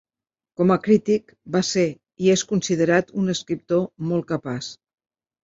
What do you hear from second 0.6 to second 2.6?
a crític, va ser i és